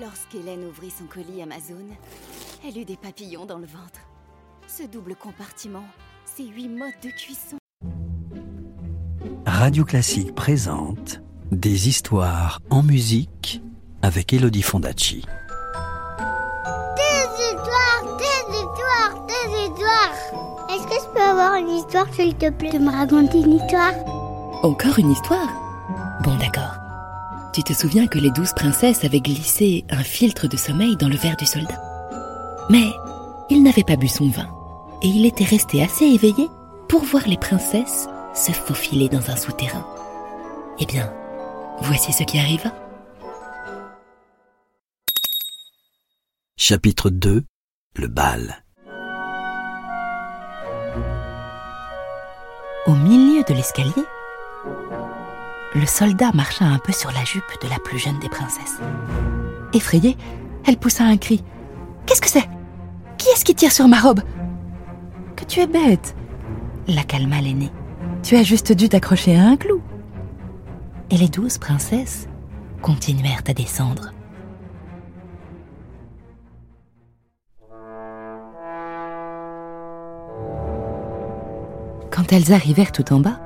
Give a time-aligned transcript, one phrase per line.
[0.00, 1.86] Lorsqu'Hélène ouvrit son colis Amazon,
[2.66, 4.00] elle eut des papillons dans le ventre.
[4.66, 5.84] Ce double compartiment,
[6.24, 7.58] ces huit modes de cuisson.
[9.46, 11.20] Radio Classique présente
[11.52, 13.62] Des histoires en musique
[14.02, 15.24] avec Elodie Fondacci.
[16.96, 20.70] Des histoires, des histoires, des histoires.
[20.70, 23.94] Est-ce que je peux avoir une histoire, s'il te plaît, de me raconter une histoire?
[24.64, 25.52] Encore une histoire?
[26.24, 26.83] Bon, d'accord.
[27.54, 31.14] Tu te souviens que les douze princesses avaient glissé un filtre de sommeil dans le
[31.14, 31.80] verre du soldat?
[32.68, 32.90] Mais
[33.48, 34.48] il n'avait pas bu son vin,
[35.02, 36.48] et il était resté assez éveillé
[36.88, 39.86] pour voir les princesses se faufiler dans un souterrain.
[40.80, 41.12] Eh bien,
[41.80, 42.72] voici ce qui arriva.
[46.56, 47.44] Chapitre 2
[47.94, 48.64] Le bal.
[52.88, 54.04] Au milieu de l'escalier,
[55.74, 58.78] le soldat marcha un peu sur la jupe de la plus jeune des princesses.
[59.72, 60.16] Effrayée,
[60.66, 61.42] elle poussa un cri.
[62.06, 62.48] Qu'est-ce que c'est?
[63.18, 64.20] Qui est-ce qui tire sur ma robe?
[65.36, 66.14] Que tu es bête
[66.86, 67.72] la calma l'aînée.
[68.22, 69.80] Tu as juste dû t'accrocher à un clou.
[71.10, 72.28] Et les douze princesses
[72.82, 74.12] continuèrent à descendre.
[82.10, 83.40] Quand elles arrivèrent tout en bas,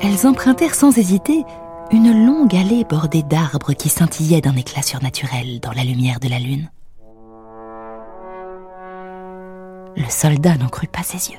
[0.00, 1.44] elles empruntèrent sans hésiter
[1.90, 6.38] une longue allée bordée d'arbres qui scintillaient d'un éclat surnaturel dans la lumière de la
[6.38, 6.70] lune.
[9.96, 11.38] Le soldat n'en crut pas ses yeux.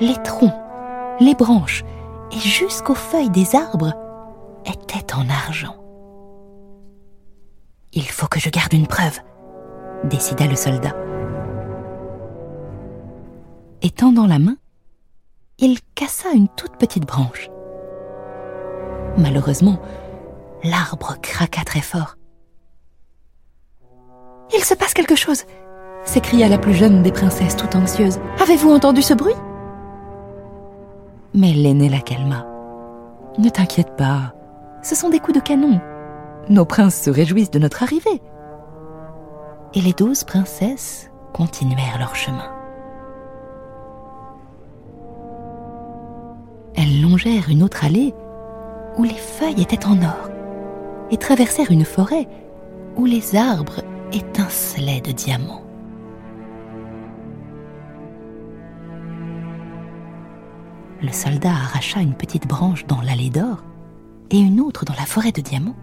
[0.00, 0.54] Les troncs,
[1.20, 1.84] les branches
[2.30, 3.92] et jusqu'aux feuilles des arbres
[4.64, 5.76] étaient en argent.
[7.92, 9.18] Il faut que je garde une preuve,
[10.04, 10.96] décida le soldat.
[13.82, 14.56] Et tendant la main,
[15.62, 17.48] il cassa une toute petite branche.
[19.16, 19.80] Malheureusement,
[20.64, 22.16] l'arbre craqua très fort.
[24.54, 25.44] Il se passe quelque chose
[26.04, 28.18] s'écria la plus jeune des princesses tout anxieuse.
[28.42, 29.36] Avez-vous entendu ce bruit?
[31.34, 32.44] Mais l'aînée la calma.
[33.38, 34.34] Ne t'inquiète pas,
[34.82, 35.80] ce sont des coups de canon.
[36.48, 38.20] Nos princes se réjouissent de notre arrivée.
[39.74, 42.61] Et les douze princesses continuèrent leur chemin.
[46.82, 48.12] Elles longèrent une autre allée
[48.98, 50.30] où les feuilles étaient en or
[51.12, 52.26] et traversèrent une forêt
[52.96, 53.82] où les arbres
[54.12, 55.62] étincelaient de diamants.
[61.00, 63.62] Le soldat arracha une petite branche dans l'allée d'or
[64.30, 65.76] et une autre dans la forêt de diamants,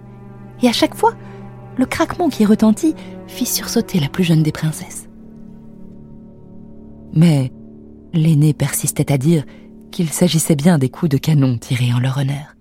[0.62, 1.14] et à chaque fois,
[1.78, 2.96] le craquement qui retentit
[3.28, 5.08] fit sursauter la plus jeune des princesses.
[7.14, 7.54] Mais
[8.14, 9.46] l'aînée persistait à dire
[9.90, 12.56] qu'il s'agissait bien des coups de canon tirés en leur honneur.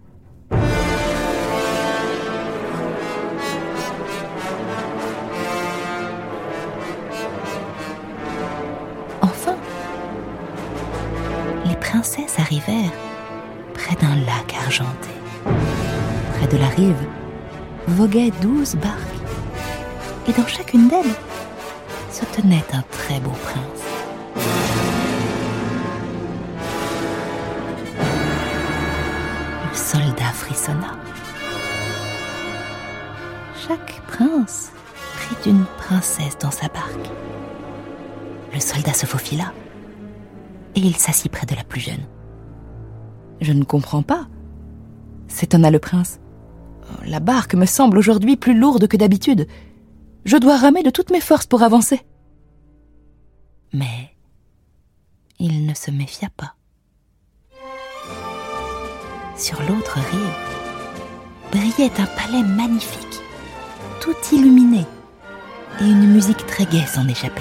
[9.20, 9.56] Enfin,
[11.64, 12.92] les princesses arrivèrent
[13.74, 15.10] près d'un lac argenté.
[16.38, 17.06] Près de la rive
[17.88, 18.98] voguaient douze barques,
[20.28, 21.04] et dans chacune d'elles
[22.12, 23.77] se tenait un très beau prince.
[29.98, 30.96] Soldat frissonna.
[33.66, 34.70] Chaque prince
[35.14, 37.10] prit une princesse dans sa barque.
[38.54, 39.52] Le soldat se faufila
[40.76, 42.06] et il s'assit près de la plus jeune.
[43.40, 44.28] Je ne comprends pas,
[45.26, 46.20] s'étonna le prince.
[47.04, 49.48] La barque me semble aujourd'hui plus lourde que d'habitude.
[50.24, 52.00] Je dois ramer de toutes mes forces pour avancer.
[53.72, 54.14] Mais
[55.40, 56.57] il ne se méfia pas.
[59.38, 63.20] Sur l'autre rive brillait un palais magnifique,
[64.00, 64.84] tout illuminé,
[65.80, 67.40] et une musique très gaie s'en échappait.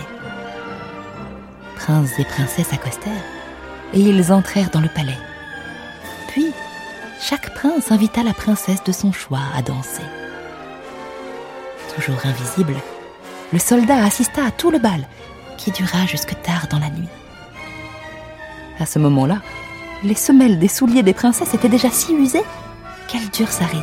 [1.76, 3.12] Princes et princesses accostèrent,
[3.94, 5.18] et ils entrèrent dans le palais.
[6.28, 6.52] Puis,
[7.20, 10.04] chaque prince invita la princesse de son choix à danser.
[11.96, 12.76] Toujours invisible,
[13.52, 15.08] le soldat assista à tout le bal,
[15.58, 17.10] qui dura jusque tard dans la nuit.
[18.80, 19.40] À ce moment-là,
[20.04, 22.44] les semelles des souliers des princesses étaient déjà si usées
[23.08, 23.82] qu'elles durent s'arrêter.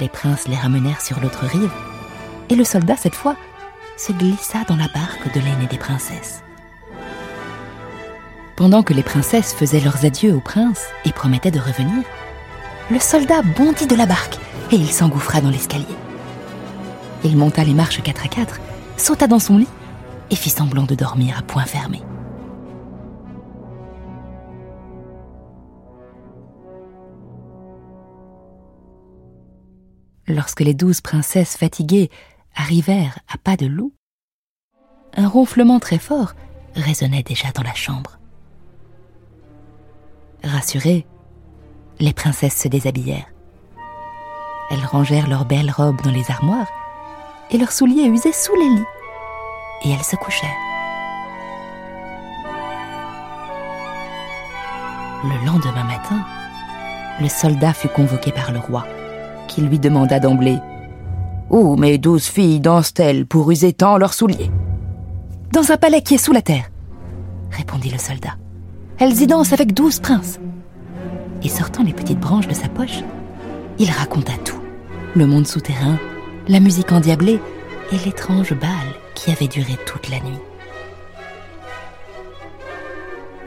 [0.00, 1.70] Les princes les ramenèrent sur l'autre rive,
[2.50, 3.36] et le soldat, cette fois,
[3.96, 6.42] se glissa dans la barque de l'aînée des princesses.
[8.56, 12.04] Pendant que les princesses faisaient leurs adieux au prince et promettaient de revenir,
[12.90, 14.38] le soldat bondit de la barque
[14.70, 15.84] et il s'engouffra dans l'escalier.
[17.24, 18.60] Il monta les marches quatre à quatre,
[18.96, 19.68] sauta dans son lit
[20.30, 22.02] et fit semblant de dormir à point fermé.
[30.28, 32.10] Lorsque les douze princesses fatiguées
[32.54, 33.94] arrivèrent à pas de loup,
[35.16, 36.34] un ronflement très fort
[36.74, 38.18] résonnait déjà dans la chambre.
[40.44, 41.06] Rassurées,
[41.98, 43.32] les princesses se déshabillèrent.
[44.70, 46.68] Elles rangèrent leurs belles robes dans les armoires
[47.50, 48.84] et leurs souliers usés sous les lits,
[49.84, 50.50] et elles se couchèrent.
[55.24, 56.22] Le lendemain matin,
[57.18, 58.84] le soldat fut convoqué par le roi,
[59.48, 60.58] qui lui demanda d'emblée
[61.50, 64.50] Où mes douze filles dansent-elles pour user tant leurs souliers?
[65.52, 66.70] Dans un palais qui est sous la terre,
[67.50, 68.36] répondit le soldat.
[68.98, 70.38] Elles y dansent avec douze princes.
[71.42, 73.02] Et sortant les petites branches de sa poche,
[73.78, 74.58] il raconta tout
[75.14, 75.98] le monde souterrain,
[76.48, 77.40] la musique endiablée
[77.92, 78.70] et l'étrange bal
[79.14, 80.38] qui avait duré toute la nuit.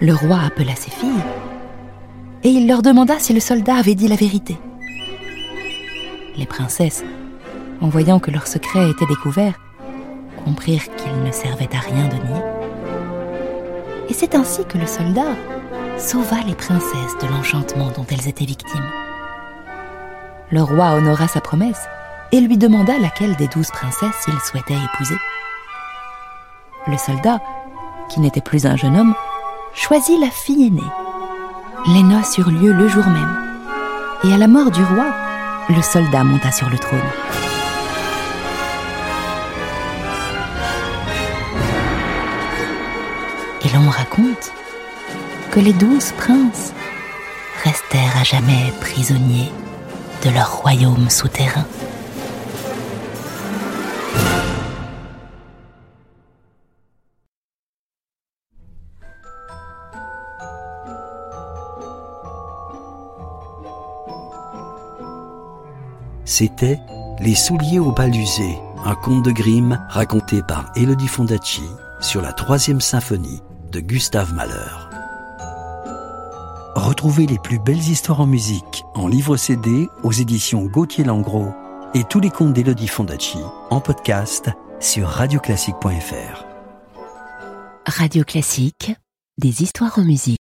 [0.01, 1.09] Le roi appela ses filles
[2.43, 4.57] et il leur demanda si le soldat avait dit la vérité.
[6.35, 7.03] Les princesses,
[7.81, 9.53] en voyant que leur secret était découvert,
[10.45, 12.41] comprirent qu'il ne servait à rien de nier.
[14.09, 15.35] Et c'est ainsi que le soldat
[15.97, 18.89] sauva les princesses de l'enchantement dont elles étaient victimes.
[20.51, 21.85] Le roi honora sa promesse
[22.31, 25.17] et lui demanda laquelle des douze princesses il souhaitait épouser.
[26.87, 27.39] Le soldat,
[28.09, 29.15] qui n'était plus un jeune homme,
[29.73, 30.81] choisit la fille aînée
[31.87, 33.35] les noces eurent lieu le jour même.
[34.23, 35.07] Et à la mort du roi,
[35.69, 36.99] le soldat monta sur le trône.
[43.63, 44.51] Et l'on raconte
[45.51, 46.73] que les douze princes
[47.63, 49.51] restèrent à jamais prisonniers
[50.23, 51.65] de leur royaume souterrain.
[66.31, 66.79] C'était
[67.19, 71.61] Les souliers au bal usé, un conte de Grimm raconté par Elodie Fondacci
[71.99, 74.71] sur la troisième symphonie de Gustave Mahler.
[76.75, 81.53] Retrouvez les plus belles histoires en musique en livre CD aux éditions Gauthier Langros
[81.93, 83.39] et tous les contes d'Elodie Fondacci
[83.69, 84.49] en podcast
[84.79, 86.45] sur radioclassique.fr.
[87.85, 88.93] Radio Classique,
[89.37, 90.40] des histoires en musique.